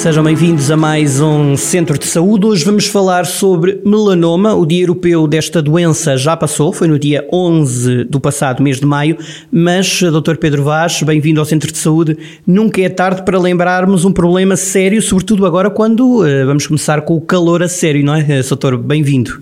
Sejam 0.00 0.24
bem-vindos 0.24 0.70
a 0.70 0.78
mais 0.78 1.20
um 1.20 1.58
Centro 1.58 1.98
de 1.98 2.06
Saúde. 2.06 2.46
Hoje 2.46 2.64
vamos 2.64 2.86
falar 2.86 3.26
sobre 3.26 3.82
melanoma. 3.84 4.54
O 4.54 4.64
Dia 4.64 4.84
Europeu 4.84 5.26
desta 5.28 5.60
doença 5.60 6.16
já 6.16 6.34
passou, 6.34 6.72
foi 6.72 6.88
no 6.88 6.98
dia 6.98 7.28
11 7.30 8.04
do 8.04 8.18
passado 8.18 8.62
mês 8.62 8.80
de 8.80 8.86
maio, 8.86 9.18
mas, 9.52 10.00
Dr. 10.00 10.36
Pedro 10.36 10.64
Vaz, 10.64 11.02
bem-vindo 11.02 11.38
ao 11.38 11.44
Centro 11.44 11.70
de 11.70 11.76
Saúde. 11.76 12.16
Nunca 12.46 12.80
é 12.80 12.88
tarde 12.88 13.26
para 13.26 13.38
lembrarmos 13.38 14.06
um 14.06 14.10
problema 14.10 14.56
sério, 14.56 15.02
sobretudo 15.02 15.44
agora 15.44 15.68
quando 15.68 16.22
uh, 16.22 16.46
vamos 16.46 16.66
começar 16.66 17.02
com 17.02 17.14
o 17.14 17.20
calor 17.20 17.62
a 17.62 17.68
sério, 17.68 18.02
não 18.02 18.14
é, 18.14 18.20
eh, 18.20 18.40
Dr. 18.40 18.78
Bem-vindo. 18.78 19.38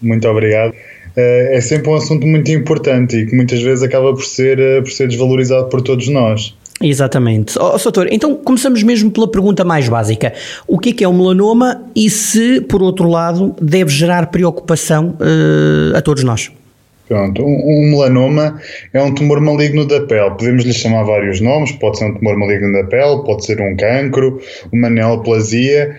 Muito 0.00 0.28
obrigado. 0.28 0.70
Uh, 0.70 1.50
é 1.50 1.60
sempre 1.60 1.90
um 1.90 1.96
assunto 1.96 2.24
muito 2.24 2.52
importante 2.52 3.16
e 3.16 3.26
que 3.26 3.34
muitas 3.34 3.60
vezes 3.60 3.82
acaba 3.82 4.14
por 4.14 4.24
ser, 4.24 4.58
por 4.84 4.92
ser 4.92 5.08
desvalorizado 5.08 5.68
por 5.68 5.82
todos 5.82 6.06
nós. 6.06 6.54
Exatamente. 6.80 7.58
Oh, 7.58 7.78
Soutor, 7.78 8.08
então 8.10 8.34
começamos 8.34 8.82
mesmo 8.82 9.10
pela 9.10 9.28
pergunta 9.28 9.64
mais 9.64 9.88
básica. 9.88 10.34
O 10.66 10.78
que 10.78 10.90
é 10.90 10.92
que 10.92 11.04
é 11.04 11.08
o 11.08 11.12
melanoma 11.12 11.82
e 11.94 12.10
se, 12.10 12.60
por 12.60 12.82
outro 12.82 13.08
lado, 13.08 13.54
deve 13.60 13.90
gerar 13.90 14.26
preocupação 14.26 15.16
uh, 15.20 15.96
a 15.96 16.02
todos 16.02 16.22
nós? 16.22 16.52
Pronto, 17.08 17.42
um, 17.42 17.90
melanoma 17.90 18.60
é 18.92 19.00
um 19.00 19.14
tumor 19.14 19.40
maligno 19.40 19.86
da 19.86 20.00
pele. 20.00 20.30
Podemos 20.30 20.64
lhe 20.64 20.72
chamar 20.72 21.04
vários 21.04 21.40
nomes, 21.40 21.72
pode 21.72 21.98
ser 21.98 22.06
um 22.06 22.14
tumor 22.14 22.36
maligno 22.36 22.72
da 22.72 22.84
pele, 22.84 23.22
pode 23.24 23.46
ser 23.46 23.60
um 23.60 23.76
cancro, 23.76 24.40
uma 24.72 24.90
neoplasia, 24.90 25.96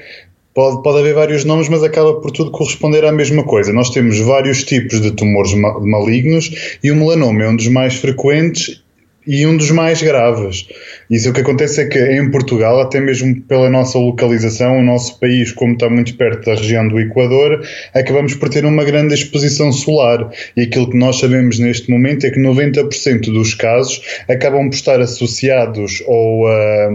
pode, 0.54 0.84
pode 0.84 1.00
haver 1.00 1.16
vários 1.16 1.46
nomes, 1.46 1.70
mas 1.70 1.82
acaba 1.82 2.16
por 2.16 2.30
tudo 2.30 2.52
corresponder 2.52 3.04
à 3.06 3.12
mesma 3.12 3.44
coisa. 3.44 3.72
Nós 3.74 3.90
temos 3.90 4.20
vários 4.20 4.64
tipos 4.64 5.02
de 5.02 5.12
tumores 5.12 5.54
malignos 5.54 6.78
e 6.84 6.92
o 6.92 6.96
melanoma 6.96 7.44
é 7.44 7.50
um 7.50 7.56
dos 7.56 7.70
mais 7.70 7.96
frequentes 7.96 8.84
e 9.28 9.46
um 9.46 9.58
dos 9.58 9.70
mais 9.72 10.02
graves. 10.02 10.68
Isso 11.10 11.30
o 11.30 11.34
que 11.34 11.42
acontece 11.42 11.82
é 11.82 11.86
que 11.86 12.00
em 12.00 12.32
Portugal, 12.32 12.80
até 12.80 13.00
mesmo 13.00 13.42
pela 13.42 13.70
nossa 13.70 13.98
localização, 14.00 14.80
o 14.80 14.84
nosso 14.84 15.20
país, 15.20 15.52
como 15.52 15.74
está 15.74 15.90
muito 15.90 16.16
perto 16.16 16.46
da 16.46 16.56
região 16.56 16.88
do 16.88 17.00
Equador, 17.00 17.62
acabamos 17.94 18.36
por 18.36 18.50
ter 18.50 18.66
uma 18.66 18.84
grande 18.86 19.14
exposição 19.14 19.72
solar. 19.72 20.32
E 20.56 20.62
aquilo 20.62 20.90
que 20.90 20.98
nós 20.98 21.20
sabemos 21.20 21.60
neste 21.60 21.92
momento 21.92 22.26
é 22.26 22.32
que 22.32 22.40
90% 22.40 23.22
dos 23.26 23.54
casos 23.54 24.02
acabam 24.30 24.70
por 24.70 24.76
estar 24.76 25.00
associados 25.02 26.02
ou 26.06 26.48
a, 26.48 26.90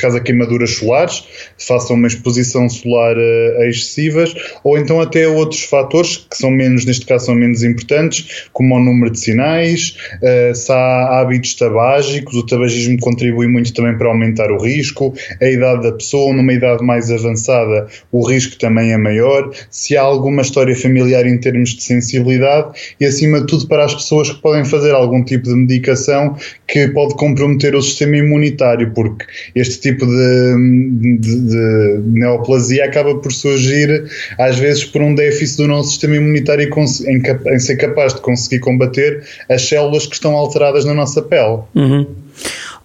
caso 0.00 0.16
a 0.16 0.20
queimaduras 0.20 0.70
solares, 0.76 1.24
façam 1.58 1.96
uma 1.96 2.06
exposição 2.06 2.68
solar 2.68 3.16
uh, 3.16 3.62
excessivas, 3.64 4.34
ou 4.64 4.78
então 4.78 5.00
até 5.00 5.28
outros 5.28 5.62
fatores 5.64 6.16
que 6.16 6.36
são 6.36 6.50
menos, 6.50 6.84
neste 6.84 7.06
caso, 7.06 7.26
são 7.26 7.34
menos 7.34 7.62
importantes, 7.62 8.48
como 8.52 8.74
o 8.74 8.80
número 8.80 9.10
de 9.10 9.20
sinais, 9.20 9.96
uh, 10.22 10.54
se 10.54 10.72
há 10.72 11.20
hábitos 11.20 11.54
tabágicos, 11.70 12.34
o 12.34 12.44
tabagismo 12.44 12.98
contribui 12.98 13.46
muito 13.46 13.72
também 13.72 13.96
para 13.96 14.08
aumentar 14.08 14.50
o 14.50 14.60
risco, 14.60 15.14
a 15.40 15.46
idade 15.46 15.82
da 15.82 15.92
pessoa, 15.92 16.34
numa 16.34 16.52
idade 16.52 16.84
mais 16.84 17.10
avançada, 17.10 17.86
o 18.10 18.26
risco 18.26 18.58
também 18.58 18.92
é 18.92 18.96
maior, 18.96 19.50
se 19.70 19.96
há 19.96 20.02
alguma 20.02 20.42
história 20.42 20.74
familiar 20.74 21.26
em 21.26 21.38
termos 21.38 21.70
de 21.70 21.82
sensibilidade 21.82 22.72
e, 22.98 23.06
acima 23.06 23.40
de 23.40 23.46
tudo, 23.46 23.66
para 23.68 23.84
as 23.84 23.94
pessoas 23.94 24.30
que 24.30 24.42
podem 24.42 24.64
fazer 24.64 24.92
algum 24.92 25.24
tipo 25.24 25.44
de 25.44 25.54
medicação 25.54 26.36
que 26.66 26.88
pode 26.88 27.14
comprometer 27.14 27.74
o 27.74 27.82
sistema 27.82 28.16
imunitário, 28.16 28.92
porque 28.92 29.24
este 29.54 29.80
tipo 29.80 30.06
de, 30.06 31.18
de, 31.18 31.40
de 31.40 32.02
neoplasia 32.18 32.84
acaba 32.84 33.14
por 33.16 33.32
surgir, 33.32 34.04
às 34.38 34.58
vezes, 34.58 34.84
por 34.84 35.02
um 35.02 35.14
déficit 35.14 35.58
do 35.58 35.68
nosso 35.68 35.90
sistema 35.90 36.16
imunitário 36.16 36.68
em, 37.06 37.22
em 37.54 37.58
ser 37.58 37.76
capaz 37.76 38.14
de 38.14 38.20
conseguir 38.20 38.60
combater 38.60 39.24
as 39.48 39.62
células 39.62 40.06
que 40.06 40.14
estão 40.14 40.34
alteradas 40.34 40.84
na 40.84 40.94
nossa 40.94 41.22
pele. 41.22 41.59
Uhum. 41.74 42.06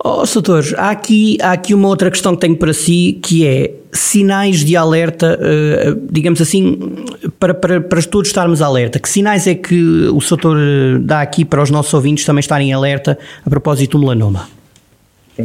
Oh, 0.03 0.25
Soutor, 0.25 0.63
há 0.77 0.91
aqui, 0.91 1.37
há 1.41 1.53
aqui 1.53 1.73
uma 1.73 1.87
outra 1.87 2.11
questão 2.11 2.35
que 2.35 2.41
tenho 2.41 2.55
para 2.55 2.73
si 2.73 3.19
que 3.23 3.47
é 3.47 3.71
sinais 3.91 4.63
de 4.63 4.75
alerta, 4.75 5.39
uh, 5.39 6.07
digamos 6.11 6.41
assim, 6.41 6.77
para, 7.39 7.53
para, 7.53 7.81
para 7.81 8.01
todos 8.03 8.27
estarmos 8.27 8.61
alerta. 8.61 8.99
Que 8.99 9.09
sinais 9.09 9.47
é 9.47 9.55
que 9.55 10.07
o 10.09 10.19
Soutor 10.21 10.57
eh, 10.59 10.99
dá 10.99 11.21
aqui 11.21 11.45
para 11.45 11.63
os 11.63 11.71
nossos 11.71 11.93
ouvintes 11.93 12.25
também 12.25 12.41
estarem 12.41 12.73
alerta 12.73 13.17
a 13.45 13.49
propósito 13.49 13.97
do 13.97 14.03
melanoma? 14.03 14.47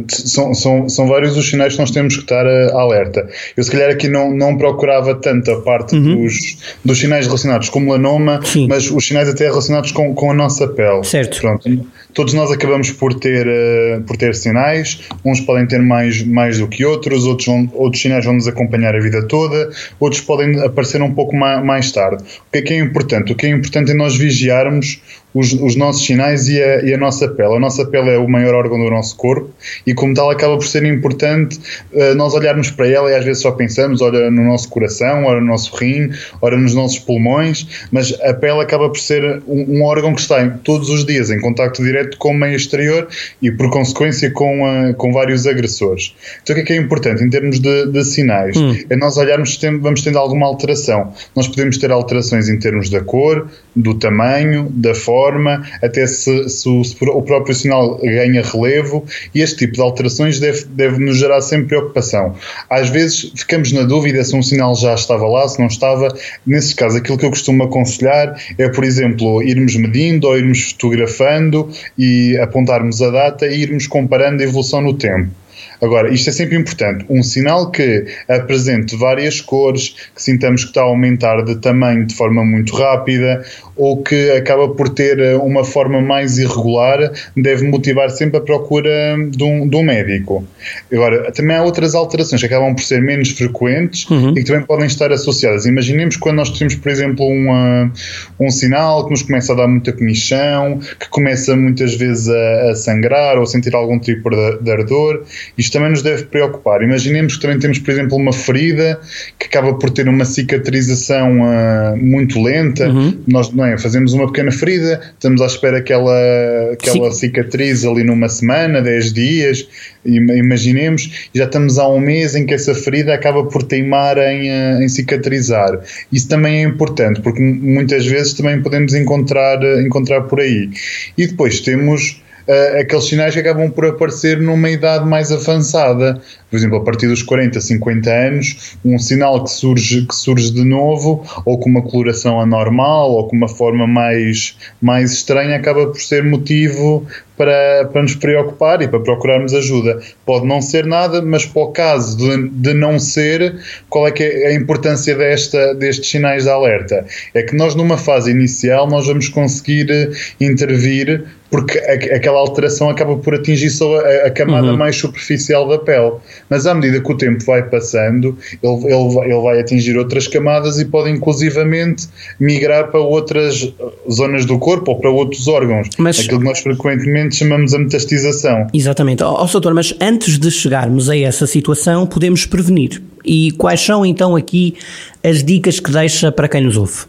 São, 0.07 0.53
são, 0.53 0.87
são 0.87 1.07
vários 1.07 1.35
os 1.35 1.49
sinais 1.49 1.73
que 1.73 1.79
nós 1.79 1.91
temos 1.91 2.15
que 2.15 2.21
estar 2.21 2.45
uh, 2.45 2.77
alerta. 2.77 3.27
Eu, 3.57 3.63
se 3.63 3.69
calhar, 3.69 3.89
aqui 3.89 4.07
não, 4.07 4.31
não 4.31 4.57
procurava 4.57 5.15
tanto 5.15 5.51
a 5.51 5.61
parte 5.61 5.95
uhum. 5.95 6.23
dos, 6.23 6.57
dos 6.83 6.97
sinais 6.97 7.25
relacionados 7.25 7.69
com 7.69 7.81
melanoma, 7.81 8.39
Sim. 8.43 8.67
mas 8.69 8.89
os 8.89 9.05
sinais 9.05 9.27
até 9.27 9.45
relacionados 9.45 9.91
com, 9.91 10.13
com 10.13 10.31
a 10.31 10.33
nossa 10.33 10.67
pele. 10.67 11.03
Certo. 11.03 11.41
Pronto. 11.41 11.85
Todos 12.13 12.33
nós 12.33 12.51
acabamos 12.51 12.91
por 12.91 13.13
ter, 13.13 13.47
uh, 13.47 14.01
por 14.03 14.15
ter 14.15 14.33
sinais, 14.33 15.01
uns 15.25 15.41
podem 15.41 15.67
ter 15.67 15.81
mais, 15.81 16.23
mais 16.23 16.59
do 16.59 16.67
que 16.67 16.85
outros, 16.85 17.25
outros, 17.25 17.47
vão, 17.47 17.69
outros 17.73 18.01
sinais 18.01 18.23
vão 18.23 18.33
nos 18.33 18.47
acompanhar 18.47 18.95
a 18.95 18.99
vida 18.99 19.27
toda, 19.27 19.69
outros 19.99 20.21
podem 20.21 20.59
aparecer 20.61 21.01
um 21.01 21.13
pouco 21.13 21.35
mais, 21.35 21.63
mais 21.63 21.91
tarde. 21.91 22.23
O 22.23 22.51
que 22.51 22.59
é 22.59 22.61
que 22.61 22.73
é 22.73 22.79
importante? 22.79 23.33
O 23.33 23.35
que 23.35 23.45
é 23.45 23.49
importante 23.49 23.91
é 23.91 23.93
nós 23.93 24.15
vigiarmos 24.15 25.01
os, 25.33 25.53
os 25.53 25.75
nossos 25.75 26.05
sinais 26.05 26.47
e 26.47 26.61
a, 26.61 26.83
e 26.83 26.93
a, 26.93 26.97
nossa 26.97 27.27
pele. 27.27 27.55
A 27.55 27.59
nossa 27.59 27.85
pele 27.85 28.09
é 28.09 28.17
o 28.17 28.27
maior 28.27 28.53
órgão 28.53 28.77
do 28.77 28.89
nosso 28.89 29.15
corpo 29.15 29.49
e, 29.85 29.93
como 29.93 30.13
tal, 30.13 30.29
acaba 30.29 30.57
por 30.57 30.67
ser 30.67 30.83
importante 30.85 31.59
uh, 31.93 32.15
nós 32.15 32.33
olharmos 32.33 32.69
para 32.69 32.87
ela 32.87 33.09
e 33.09 33.15
às 33.15 33.23
vezes 33.23 33.41
só 33.41 33.51
pensamos, 33.51 34.01
olha 34.01 34.29
no 34.29 34.43
nosso 34.43 34.69
coração, 34.69 35.25
ora 35.25 35.39
no 35.39 35.47
nosso 35.47 35.75
rim, 35.75 36.11
ora 36.41 36.57
nos 36.57 36.75
nossos 36.75 36.99
pulmões, 36.99 37.87
mas 37.91 38.13
a 38.21 38.33
pele 38.33 38.61
acaba 38.61 38.89
por 38.89 38.99
ser 38.99 39.41
um, 39.47 39.79
um 39.79 39.83
órgão 39.83 40.13
que 40.13 40.21
está 40.21 40.47
todos 40.63 40.89
os 40.89 41.05
dias 41.05 41.29
em 41.29 41.39
contacto 41.39 41.83
direto 41.83 42.17
com 42.17 42.31
o 42.31 42.33
meio 42.33 42.55
exterior 42.55 43.07
e, 43.41 43.51
por 43.51 43.69
consequência, 43.69 44.31
com, 44.31 44.63
uh, 44.63 44.93
com 44.95 45.13
vários 45.13 45.47
agressores. 45.47 46.13
Então, 46.43 46.53
o 46.53 46.57
que 46.57 46.61
é 46.61 46.65
que 46.65 46.73
é 46.73 46.77
importante 46.77 47.23
em 47.23 47.29
termos 47.29 47.59
de, 47.59 47.87
de 47.87 48.03
sinais? 48.03 48.57
Hum. 48.57 48.75
É 48.89 48.95
nós 48.95 49.17
olharmos 49.17 49.57
se 49.57 49.71
vamos 49.77 50.01
tendo 50.01 50.17
alguma 50.17 50.45
alteração. 50.47 51.13
Nós 51.35 51.47
podemos 51.47 51.77
ter 51.77 51.91
alterações 51.91 52.49
em 52.49 52.59
termos 52.59 52.89
da 52.89 53.01
cor, 53.01 53.47
do 53.75 53.93
tamanho, 53.93 54.67
da 54.71 54.93
forma 54.93 55.20
forma, 55.21 55.63
até 55.83 56.07
se, 56.07 56.49
se, 56.49 56.67
o, 56.67 56.83
se, 56.83 56.95
o, 56.99 57.21
próprio 57.21 57.53
sinal 57.53 57.97
ganha 57.97 58.41
relevo, 58.41 59.05
e 59.35 59.41
este 59.41 59.57
tipo 59.57 59.73
de 59.73 59.81
alterações 59.81 60.39
deve, 60.39 60.65
deve 60.65 60.97
nos 60.97 61.17
gerar 61.17 61.41
sempre 61.41 61.67
preocupação. 61.67 62.35
Às 62.67 62.89
vezes 62.89 63.31
ficamos 63.35 63.71
na 63.71 63.83
dúvida 63.83 64.23
se 64.23 64.35
um 64.35 64.41
sinal 64.41 64.75
já 64.75 64.95
estava 64.95 65.27
lá, 65.27 65.47
se 65.47 65.59
não 65.59 65.67
estava. 65.67 66.07
Nesse 66.45 66.75
caso, 66.75 66.97
aquilo 66.97 67.19
que 67.19 67.25
eu 67.25 67.29
costumo 67.29 67.63
aconselhar 67.63 68.35
é, 68.57 68.67
por 68.69 68.83
exemplo, 68.83 69.43
irmos 69.43 69.75
medindo 69.75 70.27
ou 70.27 70.35
irmos 70.35 70.71
fotografando 70.71 71.69
e 71.97 72.35
apontarmos 72.41 72.99
a 73.01 73.11
data 73.11 73.45
e 73.45 73.61
irmos 73.61 73.85
comparando 73.85 74.41
a 74.41 74.45
evolução 74.45 74.81
no 74.81 74.95
tempo. 74.95 75.40
Agora, 75.81 76.13
isto 76.13 76.29
é 76.29 76.33
sempre 76.33 76.57
importante. 76.57 77.05
Um 77.09 77.23
sinal 77.23 77.71
que 77.71 78.05
apresente 78.29 78.95
várias 78.95 79.41
cores, 79.41 79.95
que 80.15 80.21
sintamos 80.21 80.63
que 80.63 80.69
está 80.69 80.81
a 80.81 80.85
aumentar 80.85 81.43
de 81.43 81.55
tamanho 81.55 82.05
de 82.05 82.15
forma 82.15 82.45
muito 82.45 82.75
rápida, 82.75 83.43
ou 83.75 84.03
que 84.03 84.31
acaba 84.31 84.69
por 84.69 84.89
ter 84.89 85.19
eh, 85.19 85.35
uma 85.35 85.63
forma 85.63 85.99
mais 86.01 86.37
irregular, 86.37 87.11
deve 87.35 87.67
motivar 87.67 88.09
sempre 88.11 88.37
a 88.37 88.41
procura 88.41 89.17
de 89.29 89.43
um, 89.43 89.67
de 89.67 89.75
um 89.75 89.83
médico. 89.83 90.45
Agora, 90.91 91.31
também 91.31 91.55
há 91.55 91.63
outras 91.63 91.95
alterações 91.95 92.41
que 92.41 92.45
acabam 92.45 92.75
por 92.75 92.83
ser 92.83 93.01
menos 93.01 93.31
frequentes 93.31 94.07
uhum. 94.09 94.31
e 94.31 94.35
que 94.35 94.43
também 94.43 94.63
podem 94.63 94.85
estar 94.85 95.11
associadas. 95.11 95.65
Imaginemos 95.65 96.15
quando 96.17 96.37
nós 96.37 96.51
temos, 96.57 96.75
por 96.75 96.91
exemplo, 96.91 97.25
uma, 97.25 97.91
um 98.39 98.51
sinal 98.51 99.05
que 99.05 99.11
nos 99.11 99.23
começa 99.23 99.53
a 99.53 99.55
dar 99.55 99.67
muita 99.67 99.91
comichão, 99.93 100.79
que 100.99 101.09
começa 101.09 101.55
muitas 101.55 101.95
vezes 101.95 102.29
a, 102.29 102.71
a 102.71 102.75
sangrar 102.75 103.37
ou 103.37 103.43
a 103.43 103.47
sentir 103.47 103.73
algum 103.75 103.99
tipo 103.99 104.29
de, 104.29 104.59
de 104.59 104.71
ardor. 104.71 105.23
Isto 105.57 105.73
também 105.73 105.89
nos 105.91 106.01
deve 106.01 106.23
preocupar. 106.23 106.81
Imaginemos 106.81 107.35
que 107.35 107.41
também 107.41 107.59
temos, 107.59 107.79
por 107.79 107.91
exemplo, 107.91 108.17
uma 108.17 108.33
ferida 108.33 108.99
que 109.37 109.47
acaba 109.47 109.73
por 109.73 109.89
ter 109.89 110.07
uma 110.07 110.25
cicatrização 110.25 111.41
uh, 111.41 111.97
muito 111.97 112.41
lenta. 112.41 112.89
Uhum. 112.89 113.21
Nós, 113.27 113.51
não 113.51 113.65
é? 113.65 113.77
Fazemos 113.77 114.13
uma 114.13 114.27
pequena 114.27 114.51
ferida, 114.51 115.01
estamos 115.13 115.41
à 115.41 115.45
espera 115.45 115.81
que 115.81 115.93
ela, 115.93 116.75
que 116.79 116.89
ela 116.89 117.11
cicatrize 117.11 117.87
ali 117.87 118.03
numa 118.03 118.29
semana, 118.29 118.81
10 118.81 119.13
dias, 119.13 119.67
imaginemos, 120.05 121.29
já 121.33 121.45
estamos 121.45 121.77
há 121.77 121.87
um 121.87 121.99
mês 121.99 122.35
em 122.35 122.45
que 122.45 122.53
essa 122.53 122.73
ferida 122.73 123.13
acaba 123.13 123.43
por 123.45 123.63
teimar 123.63 124.17
em, 124.17 124.83
em 124.83 124.89
cicatrizar. 124.89 125.79
Isso 126.11 126.27
também 126.27 126.63
é 126.63 126.67
importante, 126.67 127.21
porque 127.21 127.41
muitas 127.41 128.05
vezes 128.05 128.33
também 128.33 128.61
podemos 128.61 128.93
encontrar, 128.93 129.61
encontrar 129.79 130.21
por 130.23 130.39
aí. 130.39 130.69
E 131.17 131.27
depois 131.27 131.59
temos 131.61 132.20
uh, 132.47 132.79
aqueles 132.79 133.05
sinais 133.05 133.33
que 133.33 133.39
acabam 133.39 133.69
por 133.69 133.85
aparecer 133.85 134.39
numa 134.39 134.69
idade 134.69 135.05
mais 135.05 135.31
avançada. 135.31 136.21
Por 136.51 136.57
exemplo, 136.57 136.77
a 136.77 136.83
partir 136.83 137.07
dos 137.07 137.23
40, 137.23 137.61
50 137.61 138.11
anos, 138.11 138.77
um 138.83 138.99
sinal 138.99 139.41
que 139.43 139.49
surge, 139.49 140.05
que 140.05 140.13
surge 140.13 140.51
de 140.51 140.65
novo, 140.65 141.25
ou 141.45 141.57
com 141.57 141.69
uma 141.69 141.81
coloração 141.81 142.41
anormal, 142.41 143.11
ou 143.11 143.27
com 143.29 143.37
uma 143.37 143.47
forma 143.47 143.87
mais, 143.87 144.57
mais 144.81 145.13
estranha, 145.13 145.55
acaba 145.55 145.87
por 145.87 146.01
ser 146.01 146.25
motivo 146.25 147.07
para, 147.41 147.85
para 147.85 148.01
nos 148.03 148.13
preocupar 148.13 148.81
e 148.81 148.87
para 148.87 148.99
procurarmos 148.99 149.53
ajuda. 149.53 149.99
Pode 150.25 150.45
não 150.45 150.61
ser 150.61 150.85
nada, 150.85 151.21
mas 151.21 151.45
para 151.45 151.61
o 151.63 151.71
caso 151.71 152.17
de, 152.17 152.49
de 152.49 152.73
não 152.73 152.99
ser, 152.99 153.55
qual 153.89 154.07
é 154.07 154.11
que 154.11 154.21
é 154.21 154.47
a 154.47 154.53
importância 154.53 155.15
desta, 155.15 155.73
destes 155.73 156.09
sinais 156.09 156.43
de 156.43 156.49
alerta? 156.49 157.05
É 157.33 157.41
que 157.41 157.55
nós, 157.55 157.73
numa 157.73 157.97
fase 157.97 158.29
inicial, 158.29 158.87
nós 158.87 159.07
vamos 159.07 159.27
conseguir 159.29 159.89
eh, 159.89 160.09
intervir 160.39 161.25
porque 161.49 161.77
aquela 161.79 162.39
alteração 162.39 162.89
acaba 162.89 163.17
por 163.17 163.35
atingir 163.35 163.69
só 163.69 163.99
a, 163.99 164.27
a 164.27 164.31
camada 164.31 164.67
uhum. 164.67 164.77
mais 164.77 164.95
superficial 164.95 165.67
da 165.67 165.77
pele. 165.77 166.13
Mas 166.49 166.65
à 166.65 166.73
medida 166.73 167.01
que 167.01 167.11
o 167.11 167.17
tempo 167.17 167.43
vai 167.45 167.63
passando, 167.63 168.37
ele, 168.61 168.93
ele, 168.93 169.13
vai, 169.13 169.29
ele 169.29 169.41
vai 169.41 169.59
atingir 169.59 169.97
outras 169.97 170.27
camadas 170.27 170.79
e 170.79 170.85
pode 170.85 171.09
inclusivamente 171.09 172.07
migrar 172.39 172.89
para 172.89 172.99
outras 172.99 173.73
zonas 174.09 174.45
do 174.45 174.57
corpo 174.59 174.91
ou 174.91 174.99
para 174.99 175.09
outros 175.09 175.47
órgãos. 175.47 175.89
Mas, 175.97 176.19
Aquilo 176.19 176.39
que 176.39 176.45
nós 176.45 176.59
frequentemente 176.59 177.35
chamamos 177.35 177.73
a 177.73 177.79
metastização. 177.79 178.67
Exatamente. 178.73 179.23
Ó, 179.23 179.43
oh, 179.43 179.47
doutor, 179.47 179.73
mas 179.73 179.93
antes 179.99 180.37
de 180.37 180.51
chegarmos 180.51 181.09
a 181.09 181.17
essa 181.17 181.47
situação, 181.47 182.05
podemos 182.05 182.45
prevenir. 182.45 183.01
E 183.23 183.51
quais 183.51 183.79
são 183.81 184.05
então 184.05 184.35
aqui 184.35 184.75
as 185.23 185.43
dicas 185.43 185.79
que 185.79 185.91
deixa 185.91 186.31
para 186.31 186.47
quem 186.47 186.61
nos 186.61 186.77
ouve? 186.77 187.05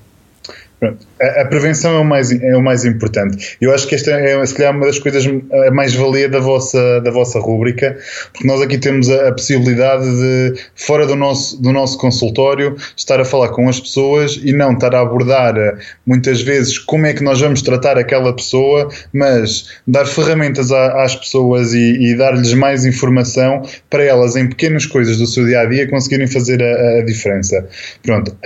Pronto. 0.79 1.12
A, 1.23 1.45
prevenção 1.45 1.95
é 1.95 2.01
o, 2.01 2.05
mais, 2.05 2.33
é 2.33 2.57
o 2.57 2.63
mais 2.63 2.85
importante. 2.85 3.57
Eu 3.61 3.73
acho 3.73 3.87
que 3.87 3.95
esta 3.95 4.11
é, 4.11 4.45
se 4.45 4.55
calhar, 4.55 4.75
uma 4.75 4.87
das 4.87 4.99
coisas 4.99 5.25
a 5.69 5.71
mais 5.71 5.95
valia 5.95 6.29
da 6.29 6.41
vossa, 6.41 7.01
da 7.01 7.13
vossa 7.13 7.39
rúbrica, 7.39 7.97
porque 8.33 8.47
nós 8.47 8.61
aqui 8.61 8.77
temos 8.77 9.09
a, 9.09 9.29
a, 9.29 9.33
possibilidade 9.33 10.05
de, 10.05 10.55
fora 10.75 11.07
do 11.07 11.15
nosso, 11.15 11.63
do 11.63 11.73
nosso 11.73 11.97
consultório, 11.99 12.77
estar 12.97 13.21
a 13.21 13.25
falar 13.25 13.51
com 13.51 13.69
as 13.69 13.79
pessoas 13.79 14.41
e 14.43 14.53
não 14.53 14.73
estar 14.73 14.95
a 14.97 15.01
abordar 15.01 15.57
eh, 15.57 15.77
muitas 16.05 16.43
vezes 16.43 16.77
como 16.77 17.07
é 17.07 17.13
que 17.13 17.23
nós 17.23 17.41
vamos 17.41 17.63
tratar 17.63 17.97
aquela 17.97 18.35
pessoa, 18.35 18.89
mas 19.13 19.69
dar 19.87 20.07
ferramentas 20.07 20.73
a, 20.73 21.05
às 21.05 21.15
pessoas 21.15 21.73
e, 21.73 21.99
e 22.01 22.17
dar-lhes 22.17 22.53
mais 22.55 22.85
informação 22.85 23.63
para 23.89 24.03
elas, 24.03 24.35
em 24.35 24.49
pequenas 24.49 24.87
coisas 24.87 25.19
do 25.19 25.27
seu 25.27 25.47
dia 25.47 25.61
a 25.61 25.67
dia, 25.67 25.89
conseguirem 25.89 26.27
fazer 26.27 26.61
a, 26.61 26.99
a 26.99 27.05
diferença. 27.05 27.65
Pronto, 28.03 28.37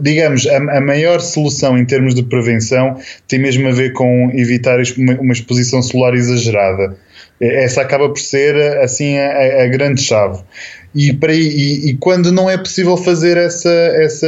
digamos, 0.00 0.44
a 0.48 0.80
maior 0.80 1.20
solução 1.20 1.78
em 1.78 1.84
termos 1.84 2.15
de 2.16 2.28
prevenção 2.28 2.96
tem 3.28 3.38
mesmo 3.38 3.68
a 3.68 3.72
ver 3.72 3.92
com 3.92 4.30
evitar 4.34 4.78
uma 4.98 5.32
exposição 5.32 5.82
solar 5.82 6.14
exagerada. 6.14 6.96
Essa 7.40 7.82
acaba 7.82 8.08
por 8.08 8.18
ser 8.18 8.56
assim 8.78 9.18
a, 9.18 9.64
a 9.64 9.66
grande 9.68 10.02
chave. 10.02 10.42
E, 10.96 11.12
para, 11.12 11.34
e, 11.34 11.90
e, 11.90 11.94
quando 11.98 12.32
não 12.32 12.48
é 12.48 12.56
possível 12.56 12.96
fazer 12.96 13.36
essa, 13.36 13.68
essa 13.68 14.26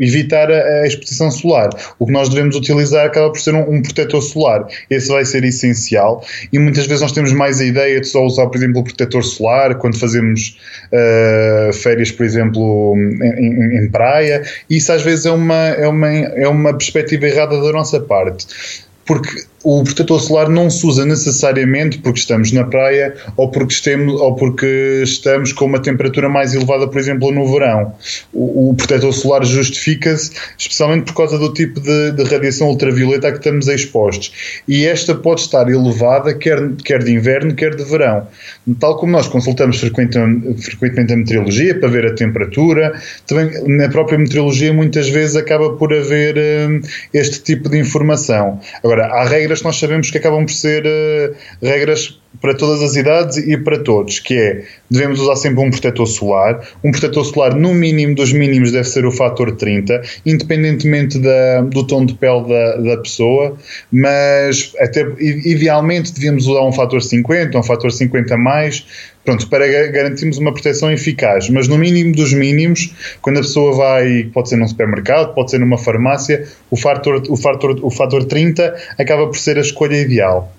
evitar 0.00 0.50
a, 0.50 0.80
a, 0.80 0.86
exposição 0.86 1.30
solar, 1.30 1.68
o 1.98 2.06
que 2.06 2.12
nós 2.12 2.30
devemos 2.30 2.56
utilizar 2.56 3.04
acaba 3.04 3.30
por 3.30 3.38
ser 3.38 3.54
um, 3.54 3.74
um, 3.74 3.82
protetor 3.82 4.22
solar. 4.22 4.66
Esse 4.88 5.08
vai 5.08 5.26
ser 5.26 5.44
essencial 5.44 6.24
e 6.50 6.58
muitas 6.58 6.86
vezes 6.86 7.02
nós 7.02 7.12
temos 7.12 7.32
mais 7.32 7.60
a 7.60 7.64
ideia 7.66 8.00
de 8.00 8.08
só 8.08 8.24
usar, 8.24 8.46
por 8.46 8.56
exemplo, 8.56 8.80
o 8.80 8.84
protetor 8.84 9.22
solar 9.22 9.74
quando 9.74 9.98
fazemos 9.98 10.58
uh, 10.90 11.72
férias, 11.74 12.10
por 12.10 12.24
exemplo, 12.24 12.94
em, 12.96 13.46
em, 13.46 13.84
em 13.84 13.90
praia. 13.90 14.42
Isso 14.70 14.90
às 14.90 15.02
vezes 15.02 15.26
é 15.26 15.30
uma, 15.30 15.68
é, 15.68 15.86
uma, 15.86 16.08
é 16.08 16.48
uma 16.48 16.72
perspectiva 16.72 17.26
errada 17.26 17.60
da 17.60 17.72
nossa 17.72 18.00
parte 18.00 18.46
porque 19.06 19.44
o 19.64 19.82
protetor 19.82 20.20
solar 20.20 20.48
não 20.48 20.70
se 20.70 20.86
usa 20.86 21.04
necessariamente 21.04 21.98
porque 21.98 22.20
estamos 22.20 22.52
na 22.52 22.64
praia 22.64 23.14
ou 23.36 23.50
porque, 23.50 23.72
estemos, 23.72 24.20
ou 24.20 24.34
porque 24.36 25.02
estamos 25.02 25.52
com 25.52 25.64
uma 25.64 25.80
temperatura 25.80 26.28
mais 26.28 26.54
elevada, 26.54 26.86
por 26.86 26.98
exemplo, 26.98 27.32
no 27.32 27.50
verão. 27.52 27.92
O, 28.32 28.70
o 28.70 28.74
protetor 28.74 29.12
solar 29.12 29.44
justifica-se 29.44 30.30
especialmente 30.58 31.04
por 31.06 31.14
causa 31.14 31.38
do 31.38 31.52
tipo 31.52 31.80
de, 31.80 32.12
de, 32.12 32.24
radiação 32.24 32.68
ultravioleta 32.68 33.28
a 33.28 33.32
que 33.32 33.38
estamos 33.38 33.68
expostos. 33.68 34.60
E 34.68 34.86
esta 34.86 35.14
pode 35.14 35.40
estar 35.40 35.68
elevada 35.68 36.34
quer, 36.34 36.72
quer 36.84 37.02
de 37.02 37.12
inverno, 37.12 37.54
quer 37.54 37.74
de 37.74 37.84
verão. 37.84 38.26
Tal 38.78 38.96
como 38.96 39.12
nós 39.12 39.26
consultamos 39.26 39.78
frequentemente, 39.80 40.62
frequentemente 40.62 41.12
a 41.12 41.16
meteorologia 41.16 41.78
para 41.78 41.88
ver 41.88 42.06
a 42.06 42.14
temperatura, 42.14 43.00
também 43.26 43.50
na 43.66 43.88
própria 43.88 44.18
meteorologia 44.18 44.72
muitas 44.72 45.08
vezes 45.08 45.36
acaba 45.36 45.72
por 45.74 45.92
haver 45.92 46.36
hum, 46.36 46.80
este 47.12 47.40
tipo 47.40 47.68
de 47.68 47.78
informação. 47.78 48.60
Agora, 48.82 49.06
há 49.06 49.24
regras 49.24 49.55
que 49.60 49.66
nós 49.66 49.78
sabemos 49.78 50.10
que 50.10 50.18
acabam 50.18 50.44
por 50.44 50.52
ser 50.52 50.84
uh, 50.86 51.34
regras 51.62 52.20
para 52.40 52.54
todas 52.54 52.82
as 52.82 52.96
idades 52.96 53.38
e 53.38 53.56
para 53.56 53.78
todos, 53.78 54.18
que 54.18 54.34
é, 54.34 54.64
devemos 54.90 55.20
usar 55.20 55.36
sempre 55.36 55.60
um 55.64 55.70
protetor 55.70 56.06
solar. 56.06 56.60
Um 56.84 56.90
protetor 56.90 57.24
solar, 57.24 57.54
no 57.54 57.72
mínimo 57.72 58.14
dos 58.14 58.32
mínimos, 58.32 58.72
deve 58.72 58.84
ser 58.84 59.06
o 59.06 59.12
fator 59.12 59.52
30, 59.52 60.02
independentemente 60.24 61.18
da, 61.18 61.62
do 61.62 61.86
tom 61.86 62.04
de 62.04 62.14
pele 62.14 62.46
da, 62.48 62.76
da 62.76 62.96
pessoa, 62.98 63.56
mas 63.90 64.74
até 64.78 65.06
idealmente 65.18 66.12
devíamos 66.12 66.46
usar 66.46 66.62
um 66.62 66.72
fator 66.72 67.02
50, 67.02 67.58
um 67.58 67.62
fator 67.62 67.90
50 67.90 68.36
mais, 68.36 68.86
pronto, 69.26 69.48
para 69.48 69.66
garantirmos 69.88 70.38
uma 70.38 70.54
proteção 70.54 70.90
eficaz. 70.90 71.50
Mas 71.50 71.66
no 71.66 71.76
mínimo 71.76 72.14
dos 72.14 72.32
mínimos, 72.32 72.94
quando 73.20 73.38
a 73.38 73.42
pessoa 73.42 73.74
vai, 73.74 74.30
pode 74.32 74.48
ser 74.48 74.56
num 74.56 74.68
supermercado, 74.68 75.34
pode 75.34 75.50
ser 75.50 75.58
numa 75.58 75.76
farmácia, 75.76 76.46
o 76.70 76.76
fator, 76.76 77.22
o 77.28 77.36
fator, 77.36 77.78
o 77.82 77.90
fator 77.90 78.24
30 78.24 78.74
acaba 78.96 79.26
por 79.26 79.36
ser 79.36 79.58
a 79.58 79.60
escolha 79.60 79.96
ideal. 79.96 80.52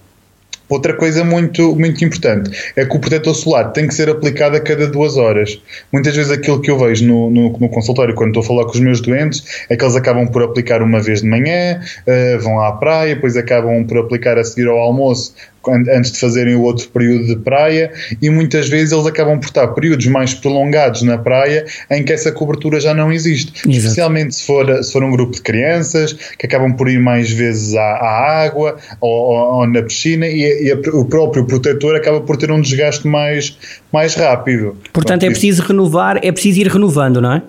Outra 0.70 0.94
coisa 0.94 1.24
muito, 1.24 1.74
muito 1.78 2.04
importante 2.04 2.52
é 2.76 2.84
que 2.84 2.94
o 2.94 3.00
protetor 3.00 3.34
solar 3.34 3.72
tem 3.72 3.88
que 3.88 3.94
ser 3.94 4.10
aplicado 4.10 4.58
a 4.58 4.60
cada 4.60 4.86
duas 4.86 5.16
horas. 5.16 5.62
Muitas 5.94 6.14
vezes 6.14 6.30
aquilo 6.30 6.60
que 6.60 6.70
eu 6.70 6.78
vejo 6.78 7.06
no, 7.06 7.30
no, 7.30 7.58
no 7.58 7.70
consultório 7.70 8.14
quando 8.14 8.30
estou 8.32 8.44
a 8.44 8.46
falar 8.46 8.66
com 8.66 8.72
os 8.72 8.80
meus 8.82 9.00
doentes 9.00 9.66
é 9.70 9.78
que 9.78 9.84
eles 9.86 9.96
acabam 9.96 10.28
por 10.28 10.44
aplicar 10.44 10.82
uma 10.82 11.00
vez 11.00 11.22
de 11.22 11.28
manhã, 11.30 11.80
uh, 12.06 12.40
vão 12.42 12.60
à 12.60 12.74
praia, 12.74 13.16
depois 13.16 13.38
acabam 13.38 13.86
por 13.86 13.98
aplicar 13.98 14.38
a 14.38 14.44
seguir 14.44 14.68
ao 14.68 14.78
almoço 14.78 15.34
antes 15.68 16.12
de 16.12 16.20
fazerem 16.20 16.56
o 16.56 16.62
outro 16.62 16.88
período 16.90 17.26
de 17.26 17.36
praia 17.38 17.92
e 18.22 18.30
muitas 18.30 18.68
vezes 18.70 18.92
eles 18.92 19.06
acabam 19.06 19.40
por 19.40 19.48
estar 19.48 19.68
períodos 19.70 20.06
mais 20.08 20.34
prolongados 20.34 21.02
na 21.02 21.18
praia 21.18 21.66
em 21.90 22.04
que 22.04 22.14
essa 22.14 22.32
cobertura 22.32 22.80
já 22.80 22.94
não 22.94 23.12
existe. 23.12 23.52
Exato. 23.58 23.70
Especialmente 23.70 24.36
se 24.36 24.46
for, 24.46 24.84
se 24.84 24.92
for 24.92 25.04
um 25.04 25.12
grupo 25.12 25.34
de 25.34 25.42
crianças 25.42 26.14
que 26.14 26.46
acabam 26.46 26.74
por 26.74 26.90
ir 26.90 27.00
mais 27.00 27.32
vezes 27.32 27.76
à, 27.76 27.82
à 27.82 28.44
água 28.44 28.78
ou, 29.02 29.10
ou, 29.10 29.60
ou, 29.60 29.68
na 29.68 29.82
piscina 29.82 30.28
e, 30.28 30.68
e, 30.68 30.74
o 30.90 31.06
próprio 31.06 31.46
protetor 31.46 31.96
acaba 31.96 32.22
por 32.22 32.38
ter 32.38 32.52
um 32.52 32.62
desgaste 32.62 33.08
mais, 33.08 33.58
mais 33.92 34.16
rápido. 34.16 34.78
Portanto, 34.94 35.24
é 35.24 35.30
preciso 35.30 35.64
renovar, 35.64 36.20
é 36.24 36.32
preciso 36.32 36.60
ir 36.60 36.68
renovando, 36.68 37.22
não 37.22 37.34
é? 37.34 37.42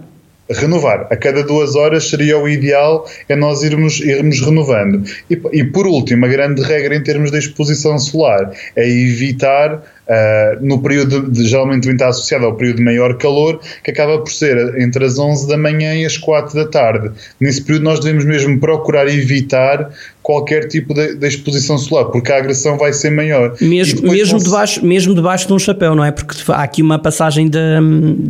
Renovar. 0.51 1.07
A 1.11 1.17
cada 1.17 1.43
duas 1.43 1.75
horas 1.75 2.09
seria 2.09 2.39
o 2.39 2.49
ideal, 2.49 3.09
é 3.29 3.37
nós 3.37 3.63
irmos, 3.63 4.01
irmos 4.01 4.41
renovando. 4.41 5.03
E, 5.31 5.41
e 5.53 5.65
por 5.65 5.87
último, 5.87 6.25
a 6.25 6.29
grande 6.29 6.63
regra 6.63 6.95
em 6.95 7.03
termos 7.03 7.31
de 7.31 7.39
exposição 7.39 7.99
solar 7.99 8.53
é 8.77 8.89
evitar 8.89 9.83
Uh, 10.09 10.65
no 10.65 10.81
período, 10.81 11.31
de, 11.31 11.47
geralmente 11.47 11.87
estar 11.87 12.09
associado 12.09 12.47
ao 12.47 12.55
período 12.55 12.79
de 12.79 12.83
maior 12.83 13.19
calor, 13.19 13.61
que 13.85 13.91
acaba 13.91 14.17
por 14.19 14.33
ser 14.33 14.81
entre 14.81 15.05
as 15.05 15.19
11 15.19 15.47
da 15.47 15.59
manhã 15.59 15.95
e 15.95 16.07
as 16.07 16.17
4 16.17 16.55
da 16.55 16.67
tarde. 16.67 17.11
Nesse 17.39 17.61
período 17.61 17.83
nós 17.83 18.01
devemos 18.01 18.25
mesmo 18.25 18.59
procurar 18.59 19.07
evitar 19.07 19.91
qualquer 20.29 20.69
tipo 20.69 20.93
de, 20.93 21.15
de 21.15 21.27
exposição 21.27 21.79
solar, 21.79 22.05
porque 22.11 22.31
a 22.31 22.37
agressão 22.37 22.77
vai 22.77 22.93
ser 22.93 23.09
maior. 23.09 23.57
Mesmo, 23.63 24.03
mesmo, 24.13 24.39
debaixo, 24.39 24.85
mesmo 24.85 25.15
debaixo 25.15 25.47
de 25.47 25.55
um 25.55 25.59
chapéu, 25.59 25.95
não 25.95 26.05
é? 26.05 26.11
Porque 26.11 26.35
há 26.53 26.65
aqui 26.65 26.83
uma 26.83 26.99
passagem 26.99 27.49
de, 27.49 27.59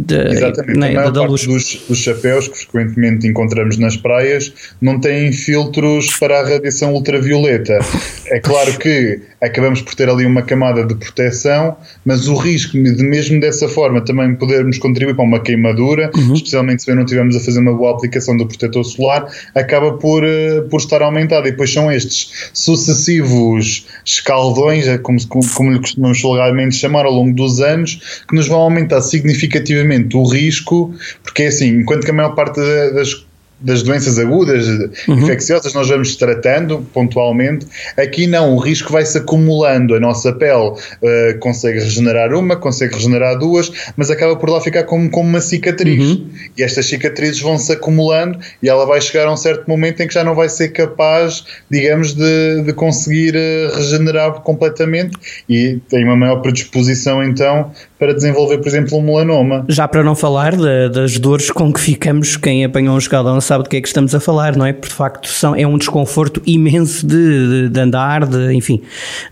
de, 0.07 0.15
Exatamente. 0.29 0.79
Né, 0.79 0.97
a 0.97 1.11
da 1.11 1.25
luz. 1.25 1.45
Dos, 1.45 1.83
dos 1.89 1.99
chapéus 1.99 2.47
que 2.47 2.57
frequentemente 2.57 3.27
encontramos 3.27 3.79
nas 3.79 3.97
praias 3.97 4.53
não 4.81 5.01
têm 5.01 5.33
filtros 5.33 6.17
para 6.21 6.39
a 6.39 6.49
radiação 6.49 6.95
ultravioleta. 6.95 7.81
É 8.29 8.39
claro 8.39 8.79
que 8.79 9.21
acabamos 9.41 9.83
por 9.83 9.97
ter 9.97 10.09
ali 10.09 10.25
uma 10.25 10.43
camada 10.43 10.85
de 10.85 10.95
proteção, 10.95 11.77
mas 12.05 12.29
o 12.29 12.37
risco 12.37 12.81
de 12.81 13.03
mesmo 13.03 13.41
dessa 13.41 13.69
forma 13.69 14.05
também 14.05 14.37
podermos 14.37 14.79
contribuir 14.79 15.17
para 15.17 15.25
uma 15.25 15.41
queimadura, 15.41 16.13
uhum. 16.15 16.35
especialmente 16.35 16.85
se 16.85 16.95
não 16.95 17.03
estivermos 17.03 17.35
a 17.35 17.41
fazer 17.41 17.59
uma 17.59 17.75
boa 17.75 17.91
aplicação 17.91 18.37
do 18.37 18.47
protetor 18.47 18.85
solar, 18.85 19.27
acaba 19.53 19.95
por, 19.95 20.23
uh, 20.23 20.69
por 20.71 20.79
estar 20.79 21.03
aumentado. 21.03 21.49
E 21.49 21.51
depois 21.51 21.73
são 21.73 21.88
estes 21.91 22.51
sucessivos 22.53 23.87
escaldões, 24.05 24.87
é 24.87 24.99
como, 24.99 25.19
como, 25.29 25.73
lhe 25.73 25.79
costumamos 25.79 26.21
vulgarmente 26.21 26.77
chamar, 26.77 27.05
ao 27.05 27.13
longo 27.13 27.35
dos 27.35 27.61
anos, 27.61 28.23
que 28.29 28.35
nos 28.35 28.49
vão 28.49 28.61
aumentar 28.61 29.01
significativamente 29.01 30.17
o 30.17 30.25
risco, 30.25 30.95
porque 31.23 31.45
é 31.45 31.47
assim, 31.49 31.81
enquanto 31.81 32.05
que 32.05 32.11
a 32.11 32.15
maior 32.15 32.35
parte 32.35 32.61
das 32.95 33.28
das 33.61 33.83
doenças 33.83 34.19
agudas, 34.19 34.67
uhum. 35.09 35.19
infecciosas, 35.19 35.75
nós 35.75 35.89
vamos 35.89 36.15
tratando 36.17 36.87
pontualmente. 36.93 37.67
Aqui 37.97 38.27
não, 38.27 38.55
o 38.55 38.59
risco 38.59 38.93
vai 38.93 39.05
se 39.05 39.19
acumulando. 39.19 39.95
A 39.95 40.01
nossa 40.01 40.33
pele 40.33 40.71
uh, 40.71 41.39
consegue 41.41 41.81
regenerar 41.81 42.33
uma, 42.35 42.57
consegue 42.57 42.95
regenerar 42.95 43.37
duas, 43.37 43.71
mas 43.97 44.11
acaba 44.11 44.37
por 44.37 44.49
lá 44.49 44.61
ficar 44.61 44.85
como, 44.85 45.11
como 45.11 45.29
uma 45.29 45.41
cicatriz. 45.41 46.11
Uhum. 46.11 46.29
E 46.57 46.63
estas 46.63 46.87
cicatrizes 46.87 47.41
vão 47.41 47.59
se 47.59 47.73
acumulando 47.73 48.39
e 48.63 48.69
ela 48.69 48.87
vai 48.87 49.01
chegar 49.01 49.27
a 49.27 49.33
um 49.33 49.37
certo 49.37 49.69
momento 49.69 50.01
em 50.03 50.07
que 50.07 50.15
já 50.15 50.23
não 50.23 50.35
vai 50.35 50.49
ser 50.49 50.69
capaz, 50.69 51.45
digamos, 51.69 52.15
de, 52.15 52.63
de 52.63 52.73
conseguir 52.73 53.35
uh, 53.35 53.77
regenerar 53.77 54.41
completamente 54.43 55.17
e 55.49 55.81
tem 55.89 56.05
uma 56.05 56.17
maior 56.17 56.37
predisposição 56.43 57.23
então 57.25 57.73
para 57.99 58.15
desenvolver, 58.15 58.59
por 58.59 58.69
exemplo, 58.69 58.97
um 58.97 59.03
melanoma. 59.03 59.65
Já 59.69 59.89
para 59.89 60.05
não 60.05 60.15
falar 60.15 60.55
de, 60.55 60.89
das 60.89 61.19
dores 61.19 61.51
com 61.51 61.73
que 61.73 61.81
ficamos, 61.81 62.37
quem 62.37 62.65
apanhou 62.65 62.95
um 62.95 62.99
escaldão 62.99 63.41
sabe 63.41 63.65
do 63.65 63.71
que 63.71 63.77
é 63.77 63.81
que 63.81 63.89
estamos 63.89 64.15
a 64.15 64.21
falar, 64.21 64.57
não 64.57 64.65
é? 64.65 64.73
Porque 64.73 64.89
de 64.89 64.95
facto 64.95 65.29
são, 65.29 65.55
é 65.55 65.67
um 65.67 65.77
desconforto 65.77 66.41
imenso 66.47 67.05
de, 67.05 67.17
de, 67.17 67.69
de 67.69 67.81
andar, 67.81 68.25
de, 68.25 68.53
enfim, 68.55 68.81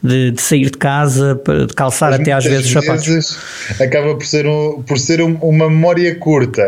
de, 0.03 0.35
sair 0.37 0.71
de 0.71 0.79
casa, 0.79 1.41
de 1.69 1.75
calçar 1.75 2.11
Mas 2.11 2.21
até 2.21 2.33
às 2.33 2.45
vezes 2.45 2.67
os 2.67 2.73
sapatos. 2.73 3.39
Acaba 3.81 4.15
por 4.15 4.27
ser, 4.27 4.47
um, 4.47 4.83
por 4.83 4.99
ser 4.99 5.23
um, 5.23 5.35
uma 5.37 5.71
memória 5.71 6.15
curta. 6.17 6.67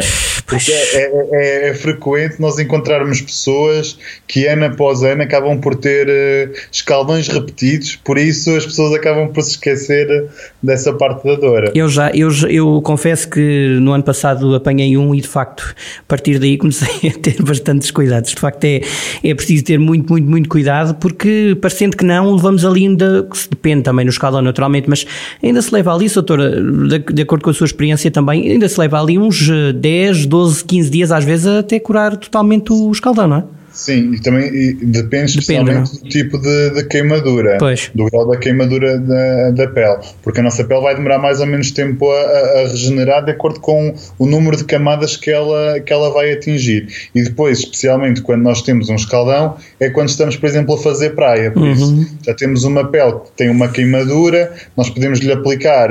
Porque 0.48 0.72
é, 0.72 1.12
é, 1.32 1.68
é, 1.68 1.74
frequente 1.74 2.40
nós 2.40 2.58
encontrarmos 2.58 3.20
pessoas 3.20 3.98
que 4.26 4.46
ano 4.46 4.64
após 4.64 5.02
ano 5.02 5.22
acabam 5.22 5.60
por 5.60 5.74
ter 5.74 6.08
uh, 6.08 6.52
escaldões 6.72 7.28
repetidos, 7.28 7.96
por 7.96 8.16
isso 8.16 8.56
as 8.56 8.64
pessoas 8.64 8.94
acabam 8.94 9.28
por 9.28 9.42
se 9.42 9.50
esquecer 9.50 10.26
dessa 10.62 10.90
parte 10.94 11.26
da 11.26 11.34
dor. 11.34 11.70
Eu 11.74 11.86
já, 11.90 12.10
eu, 12.12 12.30
eu 12.48 12.80
confesso 12.80 13.28
que 13.28 13.78
no 13.80 13.92
ano 13.92 14.02
passado 14.02 14.54
apanhei 14.54 14.96
um 14.96 15.14
e 15.14 15.20
de 15.20 15.28
facto 15.28 15.74
a 16.00 16.02
partir 16.08 16.38
daí 16.38 16.56
comecei 16.56 16.88
a 17.14 17.18
ter 17.18 17.42
bastantes 17.42 17.90
cuidados. 17.90 18.30
De 18.30 18.40
facto 18.40 18.64
é, 18.64 18.80
é 19.22 19.34
preciso 19.34 19.64
ter 19.64 19.78
muito, 19.78 20.10
muito, 20.10 20.26
muito 20.26 20.48
cuidado 20.48 20.94
porque 20.94 21.58
parecendo 21.60 21.94
que 21.94 22.06
não, 22.06 22.34
levamos 22.34 22.64
ali 22.64 22.86
ainda, 22.86 23.28
que 23.30 23.50
depende 23.50 23.82
também 23.82 24.06
no 24.06 24.10
escaldão 24.10 24.40
naturalmente, 24.40 24.88
mas 24.88 25.06
ainda 25.42 25.60
se 25.60 25.74
leva 25.74 25.94
ali, 25.94 26.08
doutora, 26.08 26.50
de, 26.50 26.98
de 27.00 27.22
acordo 27.22 27.42
com 27.42 27.50
a 27.50 27.54
sua 27.54 27.66
experiência 27.66 28.10
também, 28.10 28.50
ainda 28.50 28.66
se 28.66 28.80
leva 28.80 28.98
ali 28.98 29.18
uns 29.18 29.46
10, 29.74 30.24
12, 30.26 30.37
15 30.62 30.90
dias 30.90 31.12
às 31.12 31.24
vezes 31.24 31.46
até 31.46 31.78
curar 31.78 32.16
totalmente 32.16 32.72
o 32.72 32.90
escaldão, 32.90 33.26
não 33.26 33.36
é? 33.36 33.44
Sim, 33.78 34.12
e 34.12 34.20
também 34.20 34.48
e 34.52 34.72
depende 34.86 35.38
especialmente 35.38 35.92
depende, 35.92 36.02
do 36.02 36.08
tipo 36.08 36.38
de, 36.38 36.70
de, 36.70 36.84
queimadura, 36.88 37.58
pois. 37.60 37.92
do 37.94 38.06
grau 38.06 38.26
da 38.26 38.36
queimadura 38.36 38.98
da, 38.98 39.50
da 39.52 39.68
pele, 39.68 39.98
porque 40.20 40.40
a 40.40 40.42
nossa 40.42 40.64
pele 40.64 40.80
vai 40.80 40.96
demorar 40.96 41.20
mais 41.20 41.40
ou 41.40 41.46
menos 41.46 41.70
tempo 41.70 42.10
a, 42.10 42.20
a, 42.20 42.68
regenerar 42.68 43.24
de 43.24 43.30
acordo 43.30 43.60
com 43.60 43.94
o 44.18 44.26
número 44.26 44.56
de 44.56 44.64
camadas 44.64 45.16
que 45.16 45.30
ela, 45.30 45.78
que 45.78 45.92
ela 45.92 46.10
vai 46.10 46.32
atingir. 46.32 46.88
E 47.14 47.22
depois, 47.22 47.60
especialmente 47.60 48.20
quando 48.20 48.42
nós 48.42 48.62
temos 48.62 48.88
um 48.88 48.96
escaldão, 48.96 49.56
é 49.78 49.88
quando 49.88 50.08
estamos, 50.08 50.36
por 50.36 50.46
exemplo, 50.46 50.74
a 50.74 50.78
fazer 50.78 51.10
praia. 51.10 51.52
Por 51.52 51.62
uhum. 51.62 51.72
isso, 51.72 52.16
já 52.26 52.34
temos 52.34 52.64
uma 52.64 52.84
pele 52.84 53.12
que 53.12 53.30
tem 53.36 53.48
uma 53.48 53.68
queimadura, 53.68 54.56
nós 54.76 54.90
podemos 54.90 55.20
lhe 55.20 55.30
aplicar 55.30 55.88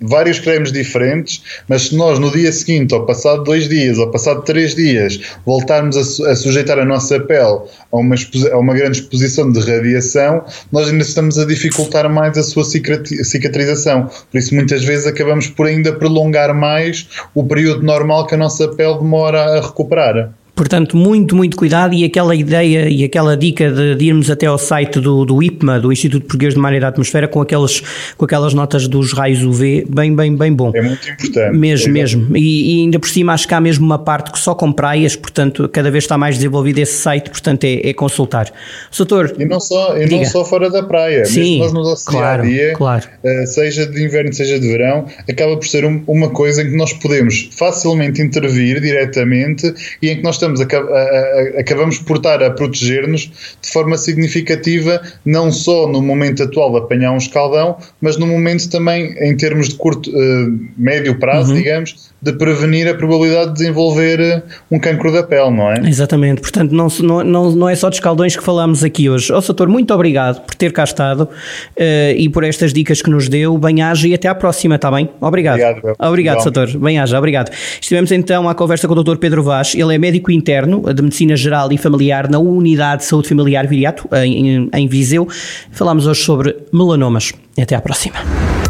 vários 0.00 0.38
cremes 0.38 0.72
diferentes, 0.72 1.42
mas 1.68 1.88
se 1.88 1.96
nós 1.96 2.18
no 2.18 2.30
dia 2.30 2.52
seguinte, 2.52 2.94
ou 2.94 3.04
passado 3.04 3.44
dois 3.44 3.68
dias, 3.68 3.98
ou 3.98 4.10
passado 4.10 4.42
três 4.42 4.74
dias, 4.74 5.20
voltarmos 5.44 5.96
a, 5.96 6.30
a 6.30 6.36
sujeitar 6.36 6.78
a 6.78 6.84
nossa 6.84 7.20
pele 7.20 7.60
a 7.92 7.96
uma, 7.96 8.14
a 8.52 8.58
uma 8.58 8.74
grande 8.74 8.98
exposição 8.98 9.50
de 9.50 9.60
radiação, 9.60 10.44
nós 10.72 10.88
ainda 10.88 11.02
estamos 11.02 11.38
a 11.38 11.44
dificultar 11.44 12.08
mais 12.08 12.36
a 12.38 12.42
sua 12.42 12.64
cicatrização. 12.64 14.08
Por 14.30 14.38
isso, 14.38 14.54
muitas 14.54 14.84
vezes 14.84 15.06
acabamos 15.06 15.48
por 15.48 15.66
ainda 15.66 15.92
prolongar 15.92 16.54
mais 16.54 17.08
o 17.34 17.44
período 17.44 17.82
normal 17.82 18.26
que 18.26 18.34
a 18.34 18.38
nossa 18.38 18.68
pele 18.68 18.98
demora 18.98 19.58
a 19.58 19.60
recuperar. 19.60 20.32
Portanto, 20.60 20.94
muito, 20.94 21.34
muito 21.34 21.56
cuidado 21.56 21.94
e 21.94 22.04
aquela 22.04 22.34
ideia 22.34 22.86
e 22.86 23.02
aquela 23.02 23.34
dica 23.34 23.70
de, 23.70 23.94
de 23.94 24.04
irmos 24.04 24.30
até 24.30 24.44
ao 24.44 24.58
site 24.58 25.00
do, 25.00 25.24
do 25.24 25.42
IPMA, 25.42 25.80
do 25.80 25.90
Instituto 25.90 26.26
Português 26.26 26.52
de 26.52 26.60
Mar 26.60 26.74
e 26.74 26.78
da 26.78 26.88
Atmosfera, 26.88 27.26
com 27.26 27.40
aquelas, 27.40 27.82
com 28.14 28.26
aquelas 28.26 28.52
notas 28.52 28.86
dos 28.86 29.14
raios 29.14 29.42
UV, 29.42 29.86
bem, 29.88 30.14
bem, 30.14 30.36
bem 30.36 30.52
bom. 30.52 30.70
É 30.74 30.82
muito 30.82 31.08
importante. 31.08 31.56
Mesmo, 31.56 31.88
é 31.88 31.90
mesmo. 31.90 32.36
E, 32.36 32.76
e, 32.76 32.80
ainda 32.82 32.98
por 32.98 33.08
cima 33.08 33.32
acho 33.32 33.48
que 33.48 33.54
há 33.54 33.60
mesmo 33.60 33.86
uma 33.86 33.98
parte 33.98 34.32
que 34.32 34.38
só 34.38 34.54
com 34.54 34.70
praias, 34.70 35.16
portanto, 35.16 35.66
cada 35.66 35.90
vez 35.90 36.04
está 36.04 36.18
mais 36.18 36.36
desenvolvido 36.36 36.78
esse 36.78 36.92
site, 36.92 37.30
portanto, 37.30 37.64
é, 37.64 37.88
é 37.88 37.94
consultar. 37.94 38.52
Doutor. 38.94 39.34
E 39.38 39.46
não 39.46 39.60
só, 39.60 39.96
e 39.96 40.10
não 40.10 40.22
só 40.26 40.44
fora 40.44 40.68
da 40.68 40.82
praia, 40.82 41.24
Sim, 41.24 41.60
mesmo 41.60 41.62
nós 41.62 41.72
no 41.72 41.82
nosso 41.84 42.04
claro, 42.04 42.42
dia 42.42 42.50
a 42.50 42.64
dia, 42.66 42.74
claro. 42.74 43.08
Eh, 43.24 43.46
seja 43.46 43.86
de 43.86 44.04
inverno, 44.04 44.30
seja 44.34 44.60
de 44.60 44.68
verão, 44.68 45.06
acaba 45.26 45.56
por 45.56 45.66
ser 45.66 45.86
um, 45.86 46.02
uma 46.06 46.28
coisa 46.28 46.60
em 46.60 46.68
que 46.70 46.76
nós 46.76 46.92
podemos 46.92 47.48
facilmente 47.56 48.20
intervir 48.20 48.78
diretamente 48.78 49.72
e 50.02 50.10
em 50.10 50.16
que 50.16 50.22
nós 50.22 50.34
estamos 50.34 50.49
a, 50.58 50.64
a 50.64 51.60
acabamos 51.60 51.98
por 51.98 52.16
estar 52.16 52.42
a 52.42 52.50
proteger-nos 52.50 53.30
de 53.60 53.70
forma 53.70 53.96
significativa, 53.96 55.00
não 55.24 55.52
só 55.52 55.86
no 55.86 56.00
momento 56.00 56.42
atual 56.42 56.72
de 56.72 56.78
apanhar 56.78 57.12
um 57.12 57.18
escaldão, 57.18 57.76
mas 58.00 58.16
no 58.16 58.26
momento 58.26 58.68
também, 58.70 59.14
em 59.20 59.36
termos 59.36 59.68
de 59.68 59.74
curto, 59.76 60.10
uh, 60.10 60.58
médio 60.76 61.18
prazo, 61.18 61.52
uhum. 61.52 61.58
digamos, 61.58 62.10
de 62.22 62.32
prevenir 62.32 62.86
a 62.86 62.94
probabilidade 62.94 63.48
de 63.48 63.54
desenvolver 63.54 64.20
eh, 64.20 64.42
um 64.70 64.78
cancro 64.78 65.10
da 65.12 65.22
pele, 65.22 65.50
não 65.50 65.70
é? 65.70 65.80
Exatamente, 65.88 66.42
portanto 66.42 66.72
não, 66.72 66.88
não, 67.24 67.50
não 67.50 67.68
é 67.68 67.74
só 67.74 67.88
de 67.88 67.96
escaldões 67.96 68.36
que 68.36 68.42
falamos 68.42 68.84
aqui 68.84 69.08
hoje. 69.08 69.32
Ó 69.32 69.38
oh, 69.38 69.42
Soutor, 69.42 69.68
muito 69.68 69.92
obrigado 69.94 70.42
por 70.42 70.54
ter 70.54 70.72
cá 70.72 70.84
estado 70.84 71.22
uh, 71.22 72.14
e 72.16 72.28
por 72.28 72.44
estas 72.44 72.72
dicas 72.72 73.00
que 73.00 73.08
nos 73.08 73.28
deu, 73.28 73.56
bem-aja 73.56 74.06
e 74.06 74.14
até 74.14 74.28
à 74.28 74.34
próxima, 74.34 74.74
está 74.76 74.90
bem? 74.90 75.08
Obrigado. 75.20 75.60
Obrigado, 75.60 75.96
obrigado 75.98 76.42
Soutor, 76.42 76.78
bem-aja, 76.78 77.16
obrigado. 77.16 77.50
Estivemos 77.80 78.12
então 78.12 78.48
à 78.48 78.54
conversa 78.54 78.86
com 78.86 78.94
o 78.94 79.02
Dr. 79.02 79.16
Pedro 79.16 79.42
Vaz, 79.42 79.74
ele 79.74 79.94
é 79.94 79.98
médico 79.98 80.30
interno 80.30 80.82
de 80.92 81.02
Medicina 81.02 81.36
Geral 81.36 81.72
e 81.72 81.78
Familiar 81.78 82.28
na 82.28 82.38
Unidade 82.38 83.02
de 83.02 83.08
Saúde 83.08 83.28
Familiar 83.28 83.66
Viriato, 83.66 84.08
em, 84.12 84.68
em 84.72 84.88
Viseu. 84.88 85.26
Falámos 85.72 86.06
hoje 86.06 86.22
sobre 86.22 86.56
melanomas. 86.72 87.32
Até 87.58 87.74
à 87.74 87.80
próxima. 87.80 88.69